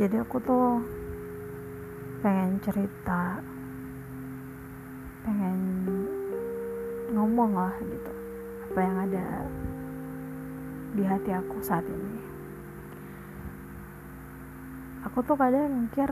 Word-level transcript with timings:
jadi 0.00 0.24
aku 0.24 0.40
tuh 0.40 0.80
pengen 2.24 2.56
cerita 2.64 3.36
pengen 5.20 5.60
ngomong 7.12 7.52
lah 7.52 7.76
gitu 7.84 8.12
apa 8.64 8.78
yang 8.80 8.96
ada 8.96 9.44
di 10.96 11.04
hati 11.04 11.36
aku 11.36 11.60
saat 11.60 11.84
ini. 11.84 12.16
Aku 15.04 15.20
tuh 15.20 15.36
kadang 15.36 15.68
mikir 15.68 16.08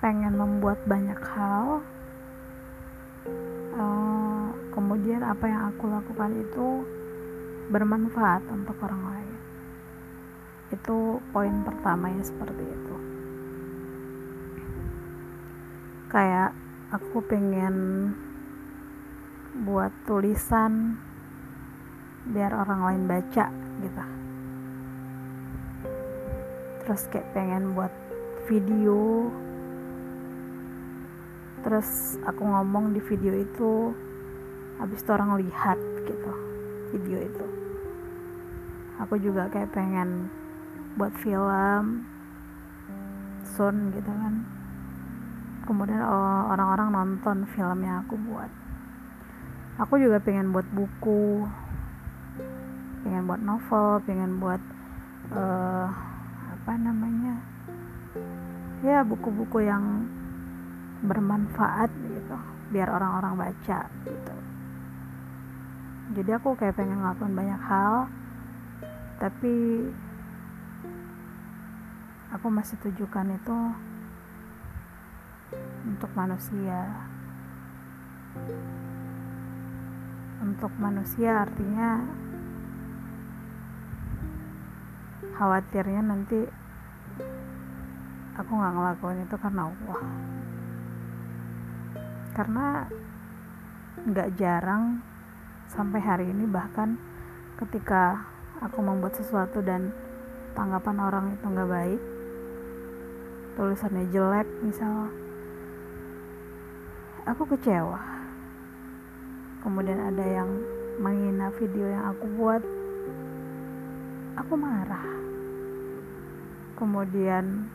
pengen 0.00 0.40
membuat 0.40 0.80
banyak 0.88 1.20
hal 1.20 1.84
uh, 3.76 4.48
kemudian 4.72 5.20
apa 5.20 5.44
yang 5.44 5.68
aku 5.68 5.84
lakukan 5.84 6.32
itu 6.32 6.66
bermanfaat 7.68 8.40
untuk 8.48 8.80
orang 8.80 9.04
lain 9.04 9.37
itu 10.68 11.22
poin 11.32 11.64
pertamanya 11.64 12.24
seperti 12.24 12.64
itu. 12.64 12.96
Kayak 16.12 16.52
aku 16.92 17.20
pengen 17.24 17.76
buat 19.64 19.92
tulisan 20.04 20.96
biar 22.28 22.52
orang 22.52 22.80
lain 22.84 23.02
baca 23.08 23.46
gitu. 23.80 24.04
Terus 26.84 27.02
kayak 27.12 27.32
pengen 27.32 27.72
buat 27.72 27.92
video. 28.48 29.28
Terus 31.64 32.16
aku 32.24 32.42
ngomong 32.44 32.96
di 32.96 33.00
video 33.04 33.36
itu 33.36 33.92
habis 34.80 35.02
itu 35.02 35.10
orang 35.10 35.36
lihat 35.42 35.76
gitu 36.06 36.32
video 36.92 37.18
itu. 37.20 37.46
Aku 39.04 39.20
juga 39.20 39.52
kayak 39.52 39.70
pengen 39.76 40.32
buat 40.96 41.12
film 41.20 42.06
soon 43.44 43.92
gitu 43.92 44.08
kan. 44.08 44.34
Kemudian 45.68 46.00
oh, 46.00 46.48
orang-orang 46.48 46.88
nonton 46.94 47.44
film 47.52 47.84
yang 47.84 48.06
aku 48.06 48.16
buat. 48.16 48.48
Aku 49.84 50.00
juga 50.00 50.22
pengen 50.22 50.54
buat 50.54 50.66
buku 50.72 51.44
pengen 53.08 53.24
buat 53.24 53.40
novel 53.40 54.02
pengen 54.04 54.36
buat 54.36 54.60
uh, 55.32 55.88
apa 56.52 56.72
namanya 56.76 57.40
ya 58.84 59.00
buku-buku 59.06 59.64
yang 59.64 60.04
bermanfaat 61.00 61.88
gitu 61.88 62.36
biar 62.68 62.90
orang-orang 62.92 63.48
baca 63.48 63.88
gitu. 64.04 64.34
Jadi 66.20 66.30
aku 66.36 66.56
kayak 66.56 66.76
pengen 66.76 67.00
ngelakuin 67.00 67.32
banyak 67.32 67.62
hal 67.64 68.12
tapi 69.16 69.88
aku 72.28 72.52
masih 72.52 72.76
tujukan 72.84 73.32
itu 73.32 73.58
untuk 75.88 76.10
manusia. 76.12 77.08
Untuk 80.44 80.72
manusia 80.76 81.48
artinya 81.48 82.04
khawatirnya 85.34 86.02
nanti 86.04 86.40
aku 88.36 88.50
nggak 88.52 88.74
ngelakuin 88.76 89.24
itu 89.24 89.36
karena 89.40 89.62
Allah. 89.72 90.00
Karena 92.36 92.66
nggak 94.04 94.28
jarang 94.36 95.00
sampai 95.66 96.00
hari 96.00 96.26
ini 96.28 96.44
bahkan 96.44 97.00
ketika 97.58 98.20
aku 98.62 98.78
membuat 98.84 99.16
sesuatu 99.16 99.58
dan 99.64 99.90
tanggapan 100.54 100.96
orang 101.02 101.24
itu 101.34 101.44
nggak 101.44 101.70
baik 101.70 102.02
tulisannya 103.58 104.06
jelek 104.14 104.46
misal. 104.62 105.10
Aku 107.26 107.42
kecewa. 107.50 107.98
Kemudian 109.66 109.98
ada 109.98 110.22
yang 110.22 110.46
menghina 111.02 111.50
video 111.58 111.90
yang 111.90 112.14
aku 112.14 112.24
buat. 112.38 112.62
Aku 114.38 114.54
marah. 114.54 115.02
Kemudian 116.78 117.66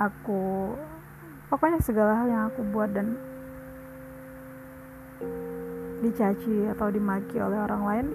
aku 0.00 0.72
pokoknya 1.52 1.76
segala 1.84 2.24
hal 2.24 2.32
yang 2.32 2.42
aku 2.48 2.64
buat 2.64 2.88
dan 2.96 3.12
dicaci 6.00 6.72
atau 6.72 6.88
dimaki 6.88 7.36
oleh 7.36 7.58
orang 7.60 7.82
lain 7.84 8.06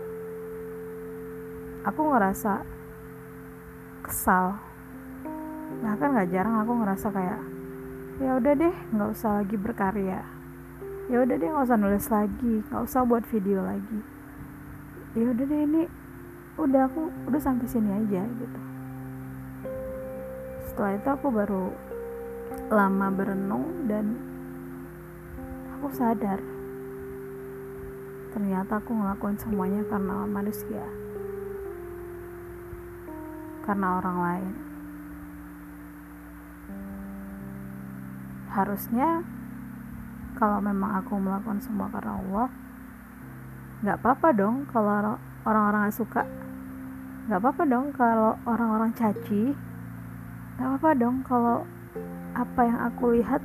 aku 1.85 2.01
ngerasa 2.01 2.63
kesal 4.07 4.72
bahkan 5.83 6.15
gak 6.15 6.31
jarang 6.31 6.55
aku 6.63 6.71
ngerasa 6.79 7.11
kayak 7.11 7.41
ya 8.23 8.39
udah 8.39 8.53
deh 8.55 8.75
nggak 8.93 9.09
usah 9.11 9.43
lagi 9.43 9.55
berkarya. 9.59 10.21
Ya 11.11 11.17
udah 11.19 11.35
deh 11.35 11.49
nggak 11.49 11.65
usah 11.67 11.75
nulis 11.75 12.07
lagi 12.07 12.63
nggak 12.71 12.83
usah 12.87 13.01
buat 13.03 13.27
video 13.27 13.59
lagi. 13.59 13.99
Ya 15.17 15.27
udah 15.27 15.43
deh 15.43 15.61
ini 15.67 15.83
udah 16.55 16.87
aku 16.87 17.11
udah 17.27 17.41
sampai 17.41 17.67
sini 17.67 17.91
aja 17.91 18.23
gitu. 18.23 18.59
Setelah 20.71 20.95
itu 20.95 21.09
aku 21.11 21.27
baru 21.33 21.65
lama 22.71 23.07
berenung 23.11 23.89
dan 23.89 24.15
aku 25.77 25.91
sadar 25.91 26.39
ternyata 28.33 28.81
aku 28.81 28.93
ngelakuin 28.93 29.37
semuanya 29.37 29.83
karena 29.89 30.23
manusia. 30.25 30.85
Karena 33.67 33.99
orang 33.99 34.17
lain 34.21 34.72
harusnya 38.53 39.25
kalau 40.37 40.61
memang 40.61 41.01
aku 41.01 41.17
melakukan 41.17 41.57
semua 41.57 41.89
karena 41.89 42.13
Allah 42.21 42.47
nggak 43.81 43.97
apa-apa 43.99 44.29
dong 44.37 44.55
kalau 44.69 45.17
orang-orang 45.43 45.89
gak 45.89 45.97
suka. 45.97 46.23
Nggak 47.27 47.39
apa-apa 47.41 47.63
dong 47.67 47.85
kalau 47.97 48.31
orang-orang 48.45 48.91
caci. 48.95 49.51
Nggak 50.55 50.67
apa-apa 50.69 50.91
dong 50.95 51.17
kalau 51.25 51.57
apa 52.33 52.61
yang 52.65 52.79
aku 52.79 53.03
lihat 53.17 53.41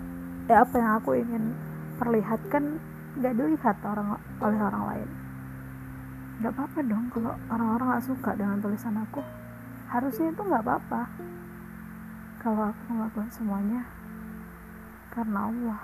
ya 0.49 0.65
apa 0.65 0.75
yang 0.81 0.91
aku 0.97 1.11
ingin 1.19 1.53
perlihatkan 2.01 2.81
nggak 3.19 3.35
dilihat 3.35 3.77
orang 3.83 4.21
oleh 4.39 4.61
orang 4.63 4.85
lain. 4.95 5.09
Nggak 6.39 6.53
apa-apa 6.55 6.79
dong 6.87 7.05
kalau 7.11 7.35
orang-orang 7.51 7.87
gak 7.99 8.07
suka 8.07 8.31
dengan 8.39 8.63
tulisan 8.63 8.95
aku. 8.95 9.21
Harusnya 9.91 10.31
itu 10.31 10.43
nggak 10.45 10.63
apa-apa. 10.63 11.03
Kalau 12.39 12.71
aku 12.71 12.83
melakukan 12.95 13.31
semuanya 13.35 13.83
karena 15.13 15.49
Allah. 15.49 15.81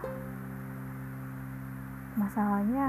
Masalahnya 2.15 2.87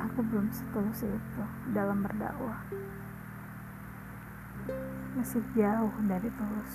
aku 0.00 0.20
belum 0.24 0.48
setulus 0.48 1.04
itu 1.04 1.42
dalam 1.76 2.00
berdakwah. 2.00 2.60
Masih 5.18 5.44
jauh 5.52 5.94
dari 6.08 6.28
tulus. 6.32 6.72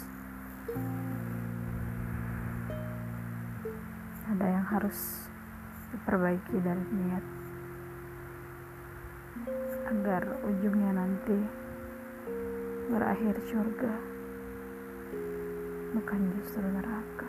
Ada 4.28 4.47
yang 4.59 4.66
harus 4.68 5.30
diperbaiki 5.96 6.57
dari 6.59 6.86
niat. 6.94 7.25
Agar 9.88 10.24
ujungnya 10.44 10.91
nanti 10.91 11.40
berakhir 12.91 13.40
surga 13.47 14.16
bukan 15.96 16.20
justru 16.36 16.66
neraka 16.68 17.28